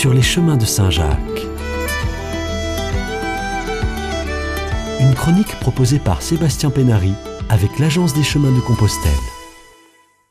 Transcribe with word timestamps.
sur 0.00 0.14
les 0.14 0.22
chemins 0.22 0.56
de 0.56 0.64
Saint-Jacques. 0.64 1.46
Une 4.98 5.14
chronique 5.14 5.54
proposée 5.60 5.98
par 5.98 6.22
Sébastien 6.22 6.70
Pénary 6.70 7.12
avec 7.50 7.78
l'Agence 7.78 8.14
des 8.14 8.22
chemins 8.22 8.50
de 8.50 8.60
Compostelle. 8.60 9.12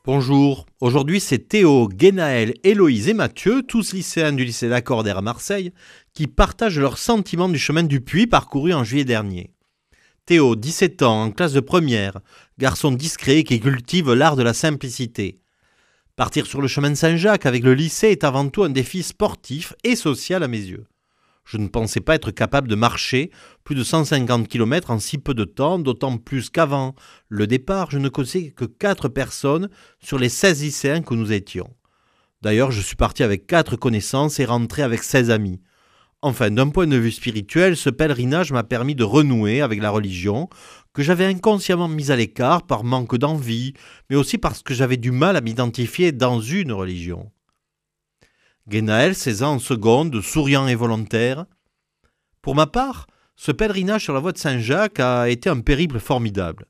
Bonjour, 0.04 0.66
aujourd'hui 0.80 1.20
c'est 1.20 1.46
Théo, 1.46 1.86
Guénaël, 1.86 2.54
Héloïse 2.64 3.06
et 3.06 3.14
Mathieu, 3.14 3.62
tous 3.62 3.92
lycéens 3.92 4.32
du 4.32 4.44
lycée 4.44 4.66
Lacordaire 4.66 5.18
à 5.18 5.22
Marseille, 5.22 5.70
qui 6.14 6.26
partagent 6.26 6.80
leurs 6.80 6.98
sentiments 6.98 7.48
du 7.48 7.60
chemin 7.60 7.84
du 7.84 8.00
puits 8.00 8.26
parcouru 8.26 8.72
en 8.72 8.82
juillet 8.82 9.04
dernier. 9.04 9.52
Théo, 10.26 10.56
17 10.56 11.02
ans, 11.02 11.22
en 11.22 11.30
classe 11.30 11.52
de 11.52 11.60
première, 11.60 12.18
garçon 12.58 12.90
discret 12.90 13.44
qui 13.44 13.60
cultive 13.60 14.12
l'art 14.14 14.34
de 14.34 14.42
la 14.42 14.52
simplicité. 14.52 15.38
Partir 16.20 16.44
sur 16.44 16.60
le 16.60 16.68
chemin 16.68 16.90
de 16.90 16.96
Saint-Jacques 16.96 17.46
avec 17.46 17.64
le 17.64 17.72
lycée 17.72 18.08
est 18.08 18.24
avant 18.24 18.46
tout 18.50 18.62
un 18.62 18.68
défi 18.68 19.02
sportif 19.02 19.72
et 19.84 19.96
social 19.96 20.42
à 20.42 20.48
mes 20.48 20.58
yeux. 20.58 20.84
Je 21.46 21.56
ne 21.56 21.66
pensais 21.66 22.02
pas 22.02 22.14
être 22.14 22.30
capable 22.30 22.68
de 22.68 22.74
marcher 22.74 23.30
plus 23.64 23.74
de 23.74 23.82
150 23.82 24.46
km 24.46 24.90
en 24.90 24.98
si 24.98 25.16
peu 25.16 25.32
de 25.32 25.44
temps, 25.44 25.78
d'autant 25.78 26.18
plus 26.18 26.50
qu'avant 26.50 26.94
le 27.30 27.46
départ, 27.46 27.90
je 27.90 27.96
ne 27.96 28.10
connaissais 28.10 28.50
que 28.50 28.66
4 28.66 29.08
personnes 29.08 29.70
sur 29.98 30.18
les 30.18 30.28
16 30.28 30.62
lycéens 30.62 31.00
que 31.00 31.14
nous 31.14 31.32
étions. 31.32 31.70
D'ailleurs, 32.42 32.70
je 32.70 32.82
suis 32.82 32.96
parti 32.96 33.22
avec 33.22 33.46
4 33.46 33.76
connaissances 33.76 34.40
et 34.40 34.44
rentré 34.44 34.82
avec 34.82 35.02
16 35.02 35.30
amis. 35.30 35.62
Enfin, 36.22 36.50
d'un 36.50 36.68
point 36.68 36.86
de 36.86 36.96
vue 36.96 37.12
spirituel, 37.12 37.78
ce 37.78 37.88
pèlerinage 37.88 38.52
m'a 38.52 38.62
permis 38.62 38.94
de 38.94 39.04
renouer 39.04 39.62
avec 39.62 39.80
la 39.80 39.88
religion, 39.88 40.50
que 40.92 41.02
j'avais 41.02 41.24
inconsciemment 41.24 41.88
mise 41.88 42.10
à 42.10 42.16
l'écart 42.16 42.66
par 42.66 42.84
manque 42.84 43.16
d'envie, 43.16 43.72
mais 44.10 44.16
aussi 44.16 44.36
parce 44.36 44.62
que 44.62 44.74
j'avais 44.74 44.98
du 44.98 45.12
mal 45.12 45.36
à 45.36 45.40
m'identifier 45.40 46.12
dans 46.12 46.40
une 46.40 46.72
religion. 46.72 47.30
Guénaël, 48.68 49.14
16 49.14 49.42
ans 49.42 49.54
en 49.54 49.58
seconde, 49.58 50.20
souriant 50.20 50.68
et 50.68 50.74
volontaire. 50.74 51.46
Pour 52.42 52.54
ma 52.54 52.66
part, 52.66 53.06
ce 53.34 53.50
pèlerinage 53.50 54.04
sur 54.04 54.12
la 54.12 54.20
voie 54.20 54.32
de 54.32 54.38
Saint-Jacques 54.38 55.00
a 55.00 55.30
été 55.30 55.48
un 55.48 55.60
périple 55.60 55.98
formidable. 55.98 56.66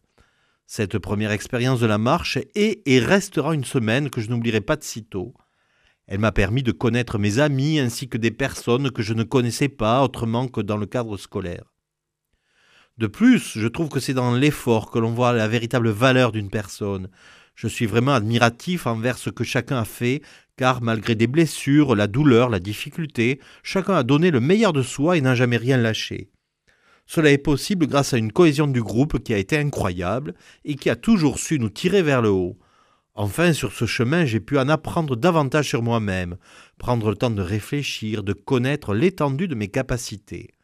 Cette 0.69 0.98
première 0.98 1.33
expérience 1.33 1.80
de 1.80 1.86
la 1.86 1.98
marche 1.98 2.39
est 2.55 2.80
et 2.86 3.00
restera 3.00 3.52
une 3.52 3.64
semaine 3.64 4.11
que 4.11 4.20
je 4.20 4.30
n'oublierai 4.30 4.61
pas 4.61 4.77
de 4.77 4.84
sitôt. 4.84 5.34
Elle 6.11 6.19
m'a 6.19 6.33
permis 6.33 6.64
de 6.64 6.72
connaître 6.72 7.19
mes 7.20 7.39
amis 7.39 7.78
ainsi 7.78 8.08
que 8.08 8.19
des 8.19 8.33
personnes 8.33 8.91
que 8.91 9.00
je 9.00 9.14
ne 9.14 9.22
connaissais 9.22 9.69
pas 9.69 10.03
autrement 10.03 10.48
que 10.48 10.61
dans 10.61 10.77
le 10.77 10.86
cadre 10.86 11.17
scolaire. 11.17 11.72
De 12.98 13.06
plus, 13.06 13.56
je 13.56 13.69
trouve 13.69 13.89
que 13.89 14.00
c'est 14.00 14.12
dans 14.12 14.34
l'effort 14.34 14.91
que 14.91 14.98
l'on 14.98 15.12
voit 15.14 15.33
la 15.33 15.47
véritable 15.47 15.89
valeur 15.89 16.33
d'une 16.33 16.50
personne. 16.50 17.11
Je 17.55 17.69
suis 17.69 17.86
vraiment 17.86 18.12
admiratif 18.12 18.89
envers 18.89 19.19
ce 19.19 19.30
que 19.30 19.44
chacun 19.44 19.78
a 19.78 19.84
fait, 19.84 20.20
car 20.56 20.83
malgré 20.83 21.14
des 21.14 21.28
blessures, 21.28 21.94
la 21.94 22.08
douleur, 22.08 22.50
la 22.50 22.58
difficulté, 22.58 23.41
chacun 23.62 23.95
a 23.95 24.02
donné 24.02 24.33
le 24.33 24.41
meilleur 24.41 24.72
de 24.72 24.83
soi 24.83 25.17
et 25.17 25.20
n'a 25.20 25.36
jamais 25.36 25.58
rien 25.58 25.77
lâché. 25.77 26.33
Cela 27.06 27.30
est 27.30 27.39
possible 27.39 27.86
grâce 27.86 28.14
à 28.14 28.19
une 28.19 28.33
cohésion 28.33 28.67
du 28.67 28.83
groupe 28.83 29.22
qui 29.22 29.33
a 29.33 29.39
été 29.39 29.56
incroyable 29.56 30.34
et 30.64 30.74
qui 30.74 30.91
a 30.91 30.97
toujours 30.97 31.39
su 31.39 31.61
nous 31.61 31.70
tirer 31.70 32.02
vers 32.02 32.20
le 32.20 32.30
haut. 32.30 32.58
Enfin, 33.22 33.52
sur 33.52 33.74
ce 33.74 33.84
chemin, 33.84 34.24
j'ai 34.24 34.40
pu 34.40 34.58
en 34.58 34.70
apprendre 34.70 35.14
davantage 35.14 35.68
sur 35.68 35.82
moi-même, 35.82 36.38
prendre 36.78 37.10
le 37.10 37.16
temps 37.16 37.28
de 37.28 37.42
réfléchir, 37.42 38.22
de 38.22 38.32
connaître 38.32 38.94
l'étendue 38.94 39.46
de 39.46 39.54
mes 39.54 39.68
capacités. 39.68 40.54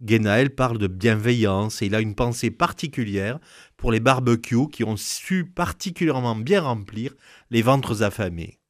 Guénaël 0.00 0.54
parle 0.54 0.78
de 0.78 0.86
bienveillance 0.86 1.82
et 1.82 1.86
il 1.88 1.94
a 1.94 2.00
une 2.00 2.14
pensée 2.14 2.50
particulière 2.50 3.38
pour 3.76 3.92
les 3.92 4.00
barbecues 4.00 4.70
qui 4.72 4.82
ont 4.82 4.96
su 4.96 5.44
particulièrement 5.44 6.36
bien 6.36 6.62
remplir 6.62 7.12
les 7.50 7.60
ventres 7.60 8.02
affamés. 8.02 8.60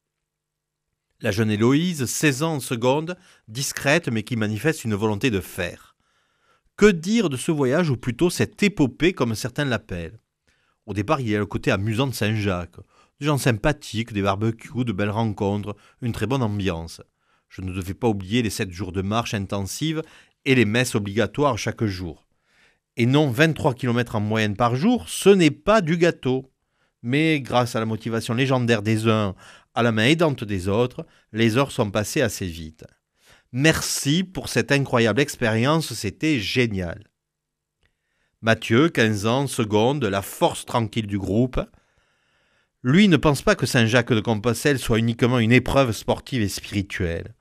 La 1.21 1.31
jeune 1.31 1.51
Héloïse, 1.51 2.03
16 2.03 2.43
ans 2.43 2.55
en 2.55 2.59
seconde, 2.59 3.15
discrète 3.47 4.09
mais 4.09 4.23
qui 4.23 4.35
manifeste 4.35 4.83
une 4.83 4.95
volonté 4.95 5.29
de 5.29 5.39
faire. 5.39 5.95
Que 6.75 6.91
dire 6.91 7.29
de 7.29 7.37
ce 7.37 7.53
voyage 7.53 7.91
ou 7.91 7.95
plutôt 7.95 8.29
cette 8.29 8.61
épopée 8.61 9.13
comme 9.13 9.35
certains 9.35 9.63
l'appellent? 9.63 10.19
Au 10.85 10.93
départ, 10.93 11.21
il 11.21 11.29
y 11.29 11.35
a 11.37 11.39
le 11.39 11.45
côté 11.45 11.71
amusant 11.71 12.07
de 12.07 12.13
Saint-Jacques 12.13 12.75
des 13.21 13.27
gens 13.27 13.37
sympathiques, 13.37 14.13
des 14.13 14.23
barbecues, 14.23 14.83
de 14.83 14.91
belles 14.91 15.11
rencontres, 15.11 15.75
une 16.01 16.11
très 16.11 16.25
bonne 16.25 16.41
ambiance. 16.41 17.01
Je 17.49 17.61
ne 17.61 17.71
devais 17.71 17.93
pas 17.93 18.07
oublier 18.07 18.41
les 18.41 18.49
sept 18.49 18.71
jours 18.71 18.91
de 18.91 19.03
marche 19.03 19.35
intensive 19.35 20.01
et 20.43 20.55
les 20.55 20.65
messes 20.65 20.95
obligatoires 20.95 21.59
chaque 21.59 21.83
jour. 21.83 22.25
Et 22.97 23.05
non 23.05 23.29
23 23.29 23.75
km 23.75 24.15
en 24.15 24.21
moyenne 24.21 24.55
par 24.55 24.75
jour, 24.75 25.07
ce 25.07 25.29
n'est 25.29 25.51
pas 25.51 25.81
du 25.81 25.97
gâteau. 25.97 26.51
Mais 27.03 27.41
grâce 27.41 27.75
à 27.75 27.79
la 27.79 27.85
motivation 27.85 28.33
légendaire 28.33 28.81
des 28.81 29.07
uns, 29.07 29.35
à 29.75 29.83
la 29.83 29.91
main 29.91 30.05
aidante 30.05 30.43
des 30.43 30.67
autres, 30.67 31.05
les 31.31 31.57
heures 31.57 31.71
sont 31.71 31.91
passées 31.91 32.21
assez 32.21 32.47
vite. 32.47 32.85
Merci 33.51 34.23
pour 34.23 34.49
cette 34.49 34.71
incroyable 34.71 35.21
expérience, 35.21 35.93
c'était 35.93 36.39
génial. 36.39 37.03
Mathieu, 38.41 38.89
15 38.89 39.25
ans, 39.27 39.45
seconde, 39.45 40.05
la 40.05 40.23
force 40.23 40.65
tranquille 40.65 41.05
du 41.05 41.19
groupe, 41.19 41.61
lui 42.83 43.07
ne 43.07 43.17
pense 43.17 43.41
pas 43.41 43.55
que 43.55 43.65
Saint-Jacques 43.65 44.13
de 44.13 44.21
Compostelle 44.21 44.79
soit 44.79 44.99
uniquement 44.99 45.39
une 45.39 45.51
épreuve 45.51 45.91
sportive 45.91 46.41
et 46.41 46.49
spirituelle. 46.49 47.35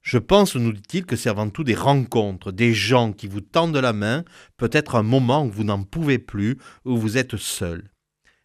Je 0.00 0.16
pense, 0.16 0.56
nous 0.56 0.72
dit-il, 0.72 1.04
que 1.04 1.16
c'est 1.16 1.28
avant 1.28 1.50
tout 1.50 1.64
des 1.64 1.74
rencontres, 1.74 2.52
des 2.52 2.72
gens 2.72 3.12
qui 3.12 3.26
vous 3.26 3.42
tendent 3.42 3.76
la 3.76 3.92
main, 3.92 4.24
peut-être 4.56 4.94
un 4.94 5.02
moment 5.02 5.44
où 5.44 5.50
vous 5.50 5.64
n'en 5.64 5.82
pouvez 5.82 6.18
plus, 6.18 6.56
où 6.86 6.96
vous 6.96 7.18
êtes 7.18 7.36
seul. 7.36 7.90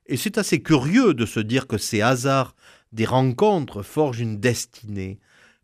Et 0.07 0.17
c'est 0.17 0.37
assez 0.37 0.61
curieux 0.61 1.13
de 1.13 1.25
se 1.25 1.39
dire 1.39 1.67
que 1.67 1.77
ces 1.77 2.01
hasards 2.01 2.55
des 2.91 3.05
rencontres 3.05 3.81
forgent 3.81 4.19
une 4.19 4.41
destinée, 4.41 5.19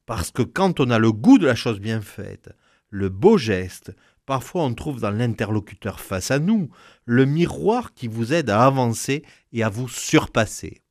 parce 0.06 0.32
que 0.32 0.44
quand 0.44 0.80
on 0.80 0.90
a 0.90 1.00
le 1.00 1.12
goût 1.12 1.38
de 1.38 1.46
la 1.46 1.56
chose 1.56 1.82
bien 1.82 2.00
faite, 2.00 2.50
le 2.90 3.10
beau 3.10 3.38
geste, 3.38 3.94
Parfois, 4.30 4.62
on 4.62 4.76
trouve 4.76 5.02
dans 5.02 5.10
l'interlocuteur 5.10 6.00
face 6.00 6.30
à 6.30 6.38
nous 6.38 6.70
le 7.04 7.26
miroir 7.26 7.96
qui 7.96 8.08
vous 8.08 8.32
aide 8.32 8.52
à 8.52 8.64
avancer 8.64 9.26
et 9.54 9.64
à 9.64 9.70
vous 9.70 9.88
surpasser. 9.90 10.84